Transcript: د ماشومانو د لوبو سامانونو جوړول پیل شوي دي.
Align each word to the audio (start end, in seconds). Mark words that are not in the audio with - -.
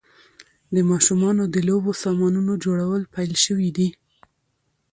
د 0.75 0.77
ماشومانو 0.91 1.43
د 1.53 1.55
لوبو 1.69 1.91
سامانونو 2.03 2.53
جوړول 2.65 3.01
پیل 3.13 3.31
شوي 3.45 3.69
دي. 3.77 3.87